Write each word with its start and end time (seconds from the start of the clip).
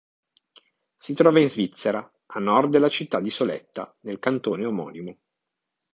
Si 0.97 1.13
trova 1.13 1.39
in 1.39 1.47
Svizzera, 1.47 2.11
a 2.25 2.39
nord 2.39 2.71
della 2.71 2.89
città 2.89 3.19
di 3.19 3.29
Soletta 3.29 3.95
nel 3.99 4.17
cantone 4.17 4.65
omonimo. 4.65 5.19